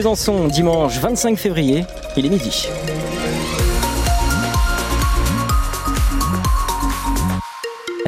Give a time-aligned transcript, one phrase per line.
[0.00, 1.84] Besançon, dimanche 25 février,
[2.16, 2.68] il est midi.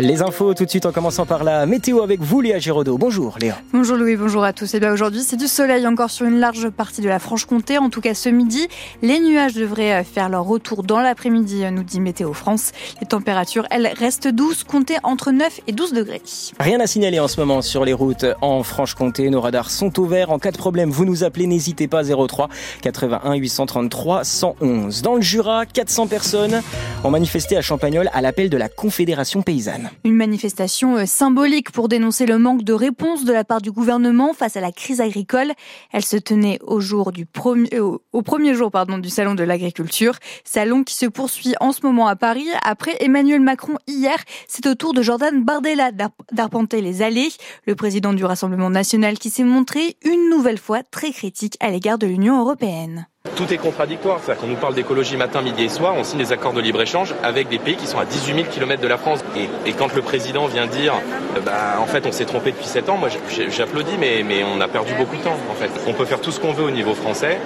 [0.00, 2.96] Les infos tout de suite en commençant par la météo avec vous Léa Giraudot.
[2.96, 3.58] Bonjour Léa.
[3.74, 4.72] Bonjour Louis, bonjour à tous.
[4.72, 7.76] Et eh bien aujourd'hui c'est du soleil encore sur une large partie de la Franche-Comté,
[7.76, 8.66] en tout cas ce midi.
[9.02, 12.72] Les nuages devraient faire leur retour dans l'après-midi, nous dit Météo France.
[13.02, 16.22] Les températures, elles, restent douces, comptées entre 9 et 12 degrés.
[16.58, 19.28] Rien à signaler en ce moment sur les routes en Franche-Comté.
[19.28, 20.30] Nos radars sont ouverts.
[20.30, 22.48] En cas de problème, vous nous appelez, n'hésitez pas 03
[22.80, 25.02] 81 833 111.
[25.02, 26.62] Dans le Jura, 400 personnes
[27.04, 29.89] ont manifesté à Champagnol à l'appel de la Confédération paysanne.
[30.04, 34.32] Une manifestation euh, symbolique pour dénoncer le manque de réponse de la part du gouvernement
[34.32, 35.52] face à la crise agricole.
[35.92, 39.44] Elle se tenait au jour du premier, euh, au premier jour pardon, du salon de
[39.44, 42.46] l'agriculture, salon qui se poursuit en ce moment à Paris.
[42.62, 44.16] Après Emmanuel Macron hier,
[44.48, 45.90] c'est au tour de Jordan Bardella
[46.32, 47.30] d'arpenter les allées,
[47.66, 51.98] le président du Rassemblement national qui s'est montré une nouvelle fois très critique à l'égard
[51.98, 53.06] de l'Union européenne.
[53.36, 54.20] Tout est contradictoire.
[54.22, 57.14] C'est-à-dire qu'on nous parle d'écologie matin, midi et soir, on signe des accords de libre-échange
[57.22, 59.20] avec des pays qui sont à 18 000 km de la France.
[59.66, 60.94] Et, quand le président vient dire,
[61.36, 63.08] euh, bah, en fait, on s'est trompé depuis 7 ans, moi
[63.48, 65.70] j'applaudis, mais, on a perdu beaucoup de temps, en fait.
[65.86, 67.38] On peut faire tout ce qu'on veut au niveau français.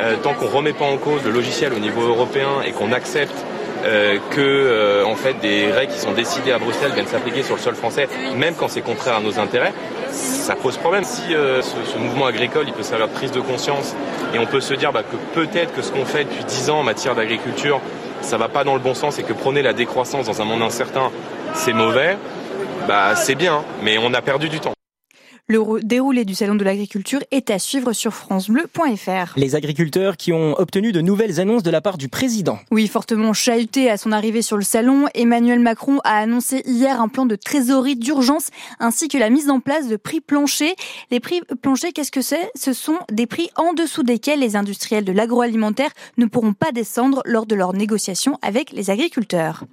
[0.00, 3.34] Euh, tant qu'on remet pas en cause le logiciel au niveau européen et qu'on accepte
[3.84, 7.60] euh, que en fait des règles qui sont décidées à Bruxelles viennent s'appliquer sur le
[7.60, 9.72] sol français, même quand c'est contraire à nos intérêts,
[10.12, 11.04] ça pose problème.
[11.04, 13.94] Si euh, ce, mouvement agricole il peut servir de prise de conscience
[14.34, 16.80] et on peut se dire bah, que peut-être que ce qu'on fait depuis 10 ans
[16.80, 17.80] en matière d'agriculture,
[18.20, 20.62] ça va pas dans le bon sens et que prôner la décroissance dans un monde
[20.62, 21.10] incertain,
[21.54, 22.16] c'est mauvais,
[22.86, 24.72] bah c'est bien, mais on a perdu du temps.
[25.50, 29.32] Le déroulé du Salon de l'agriculture est à suivre sur francebleu.fr.
[29.36, 32.60] Les agriculteurs qui ont obtenu de nouvelles annonces de la part du président.
[32.70, 37.08] Oui, fortement chahuté à son arrivée sur le salon, Emmanuel Macron a annoncé hier un
[37.08, 40.76] plan de trésorerie d'urgence ainsi que la mise en place de prix planchers.
[41.10, 42.52] Les prix planchers, qu'est-ce que c'est?
[42.54, 47.22] Ce sont des prix en dessous desquels les industriels de l'agroalimentaire ne pourront pas descendre
[47.24, 49.64] lors de leurs négociations avec les agriculteurs.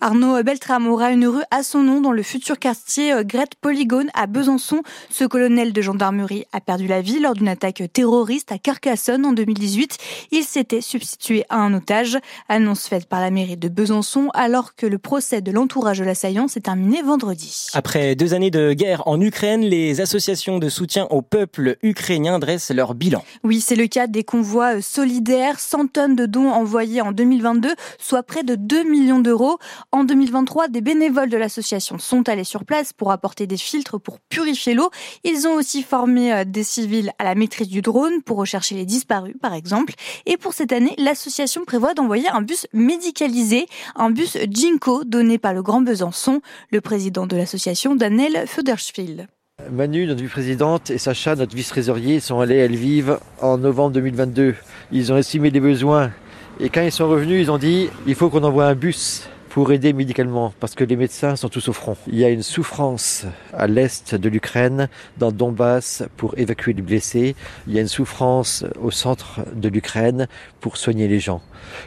[0.00, 4.10] Arnaud Beltram aura une rue à son nom dans le futur quartier euh, Grette Polygone
[4.14, 4.82] à Besançon.
[5.10, 9.32] Ce colonel de gendarmerie a perdu la vie lors d'une attaque terroriste à Carcassonne en
[9.32, 9.98] 2018.
[10.30, 12.18] Il s'était substitué à un otage.
[12.48, 16.48] Annonce faite par la mairie de Besançon alors que le procès de l'entourage de l'assaillant
[16.48, 17.66] s'est terminé vendredi.
[17.74, 22.70] Après deux années de guerre en Ukraine, les associations de soutien au peuple ukrainien dressent
[22.70, 23.22] leur bilan.
[23.44, 28.22] Oui, c'est le cas des convois solidaires, 100 tonnes de dons envoyés en 2022, soit
[28.22, 29.57] près de 2 millions d'euros.
[29.92, 34.20] En 2023, des bénévoles de l'association sont allés sur place pour apporter des filtres pour
[34.20, 34.90] purifier l'eau.
[35.24, 38.84] Ils ont aussi formé euh, des civils à la maîtrise du drone pour rechercher les
[38.84, 39.94] disparus, par exemple.
[40.26, 43.66] Et pour cette année, l'association prévoit d'envoyer un bus médicalisé,
[43.96, 49.26] un bus Jinko donné par le Grand Besançon, le président de l'association, Daniel Födersfield.
[49.72, 54.54] Manu, notre vice-présidente, et Sacha, notre vice-trésorier, sont allés à Lviv en novembre 2022.
[54.92, 56.12] Ils ont estimé les besoins.
[56.60, 59.72] Et quand ils sont revenus, ils ont dit il faut qu'on envoie un bus pour
[59.72, 61.96] aider médicalement, parce que les médecins sont tous au front.
[62.06, 67.34] Il y a une souffrance à l'est de l'Ukraine, dans Donbass, pour évacuer les blessés.
[67.66, 70.28] Il y a une souffrance au centre de l'Ukraine
[70.60, 71.42] pour soigner les gens.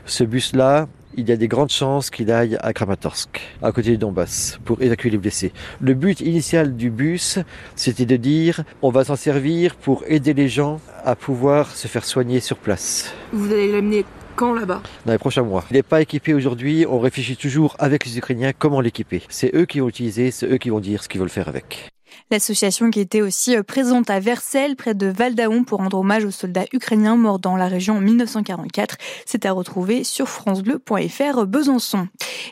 [0.05, 3.97] Ce bus-là, il y a des grandes chances qu'il aille à Kramatorsk, à côté du
[3.97, 5.53] Donbass, pour évacuer les blessés.
[5.79, 7.39] Le but initial du bus,
[7.77, 12.03] c'était de dire on va s'en servir pour aider les gens à pouvoir se faire
[12.03, 13.13] soigner sur place.
[13.31, 14.03] Vous allez l'amener
[14.35, 15.63] quand là-bas Dans les prochains mois.
[15.71, 19.23] Il n'est pas équipé aujourd'hui, on réfléchit toujours avec les Ukrainiens comment l'équiper.
[19.29, 21.91] C'est eux qui vont l'utiliser, c'est eux qui vont dire ce qu'ils veulent faire avec.
[22.29, 26.31] L'association qui était aussi euh, présente à Versailles, près de Valdaon, pour rendre hommage aux
[26.31, 32.07] soldats ukrainiens morts dans la région en 1944, c'est à retrouver sur francebleu.fr Besançon.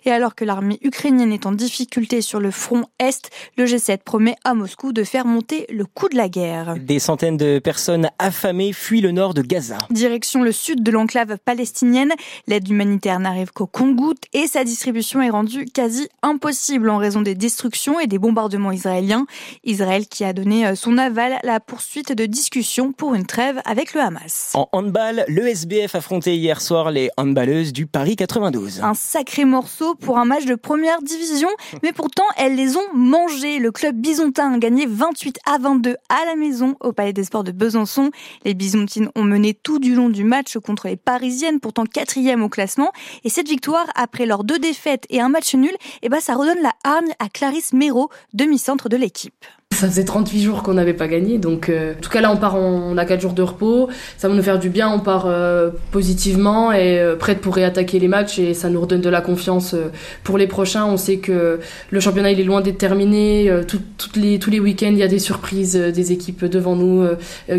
[0.06, 4.36] Et alors que l'armée ukrainienne est en difficulté sur le front Est, le G7 promet
[4.44, 6.76] à Moscou de faire monter le coût de la guerre.
[6.80, 9.78] Des centaines de personnes affamées fuient le nord de Gaza.
[9.90, 12.14] Direction le sud de l'enclave palestinienne,
[12.48, 17.36] l'aide humanitaire n'arrive qu'au compte-gouttes et sa distribution est rendue quasi impossible en raison des
[17.36, 19.26] destructions et des bombardements israéliens.
[19.64, 23.62] Israël qui a donné euh, son aval à la poursuite de discussions pour une trêve
[23.66, 24.52] avec le Hamas.
[24.54, 28.82] En handball, le SBF affrontait hier soir les handballeuses du Paris 92.
[28.82, 31.50] Un sacré morceau pour un match de première division,
[31.84, 33.60] mais pourtant elles les ont mangés.
[33.60, 37.44] Le club bisontin a gagné 28 à 22 à la maison au Palais des Sports
[37.44, 38.12] de Besançon.
[38.46, 42.50] Les bisontines ont mené tout du long du match contre les Parisiennes, pourtant quatrième au
[42.50, 42.92] classement.
[43.24, 46.62] Et cette victoire, après leurs deux défaites et un match nul, eh ben ça redonne
[46.62, 49.46] la hargne à Clarisse Méraud, demi-centre de l'équipe.
[49.80, 52.36] Ça faisait 38 jours qu'on n'avait pas gagné, donc euh, en tout cas là on
[52.36, 53.88] part, on a 4 jours de repos,
[54.18, 57.98] ça va nous faire du bien, on part euh, positivement et euh, prête pour réattaquer
[57.98, 59.78] les matchs et ça nous redonne de la confiance
[60.26, 60.84] pour les prochains.
[60.84, 61.62] On sait que
[61.92, 65.08] le championnat il est loin d'être terminé, toutes les, tous les week-ends il y a
[65.08, 67.08] des surprises, des équipes devant nous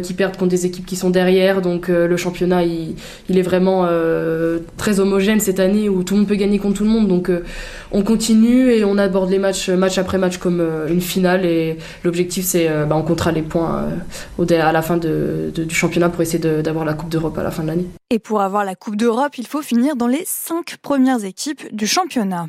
[0.02, 2.96] qui perdent contre des équipes qui sont derrière, donc le championnat il,
[3.30, 3.88] il, est vraiment
[4.80, 7.30] très homogène cette année où tout le monde peut gagner contre tout le monde, donc
[7.92, 12.44] on continue et on aborde les matchs match après match comme une finale et L'objectif,
[12.44, 13.84] c'est euh, bah, on comptera les points
[14.38, 17.62] euh, à la fin du championnat pour essayer d'avoir la Coupe d'Europe à la fin
[17.62, 17.99] de l'année.
[18.12, 21.86] Et pour avoir la Coupe d'Europe, il faut finir dans les cinq premières équipes du
[21.86, 22.48] championnat.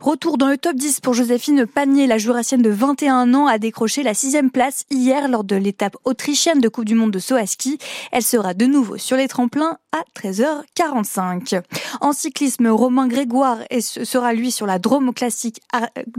[0.00, 2.06] Retour dans le top 10 pour Joséphine Panier.
[2.06, 6.60] La jurassienne de 21 ans a décroché la sixième place hier lors de l'étape autrichienne
[6.60, 7.78] de Coupe du Monde de saut ski.
[8.12, 11.62] Elle sera de nouveau sur les tremplins à 13h45.
[12.02, 15.60] En cyclisme, Romain Grégoire sera lui sur la Drôme classique,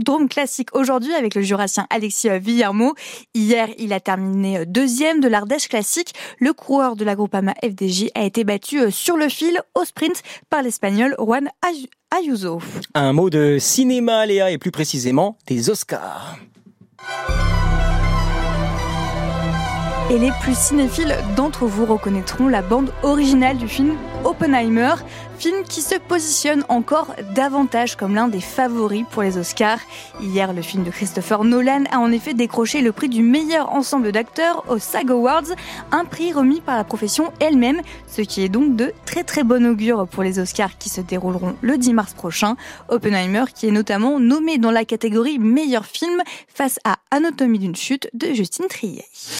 [0.00, 2.94] Drôme classique aujourd'hui avec le jurassien Alexis Villermo.
[3.34, 6.12] Hier, il a terminé deuxième de l'Ardèche classique.
[6.38, 10.62] Le coureur de la Groupama FDJ a été battu sur le fil au sprint par
[10.62, 11.48] l'Espagnol Juan
[12.10, 12.60] Ayuso.
[12.94, 16.38] Un mot de cinéma, Léa, et plus précisément des Oscars.
[20.10, 24.94] Et les plus cinéphiles d'entre vous reconnaîtront la bande originale du film Oppenheimer,
[25.38, 29.78] film qui se positionne encore davantage comme l'un des favoris pour les Oscars.
[30.20, 34.10] Hier, le film de Christopher Nolan a en effet décroché le prix du meilleur ensemble
[34.10, 35.54] d'acteurs aux SAG Awards,
[35.92, 39.64] un prix remis par la profession elle-même, ce qui est donc de très très bon
[39.64, 42.56] augure pour les Oscars qui se dérouleront le 10 mars prochain.
[42.88, 46.20] Oppenheimer qui est notamment nommé dans la catégorie meilleur film
[46.52, 49.04] face à Anatomie d'une chute de Justine Triet.